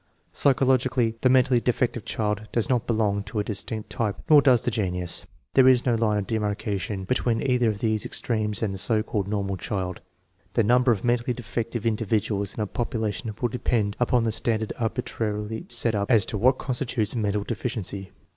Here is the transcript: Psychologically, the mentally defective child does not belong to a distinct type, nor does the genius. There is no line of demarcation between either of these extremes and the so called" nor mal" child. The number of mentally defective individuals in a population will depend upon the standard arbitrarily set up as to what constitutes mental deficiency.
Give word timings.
Psychologically, 0.33 1.15
the 1.21 1.29
mentally 1.29 1.59
defective 1.59 2.05
child 2.05 2.47
does 2.51 2.69
not 2.69 2.87
belong 2.87 3.21
to 3.21 3.37
a 3.37 3.43
distinct 3.43 3.91
type, 3.91 4.17
nor 4.27 4.41
does 4.41 4.63
the 4.63 4.71
genius. 4.71 5.27
There 5.53 5.67
is 5.67 5.85
no 5.85 5.93
line 5.93 6.17
of 6.17 6.25
demarcation 6.25 7.03
between 7.03 7.43
either 7.43 7.69
of 7.69 7.81
these 7.81 8.03
extremes 8.03 8.63
and 8.63 8.73
the 8.73 8.79
so 8.79 9.03
called" 9.03 9.27
nor 9.27 9.43
mal" 9.43 9.57
child. 9.57 10.01
The 10.53 10.63
number 10.63 10.91
of 10.91 11.03
mentally 11.03 11.33
defective 11.33 11.85
individuals 11.85 12.55
in 12.55 12.61
a 12.61 12.65
population 12.65 13.31
will 13.39 13.49
depend 13.49 13.95
upon 13.99 14.23
the 14.23 14.31
standard 14.31 14.73
arbitrarily 14.79 15.65
set 15.69 15.93
up 15.93 16.09
as 16.09 16.25
to 16.25 16.37
what 16.39 16.57
constitutes 16.57 17.15
mental 17.15 17.43
deficiency. 17.43 18.09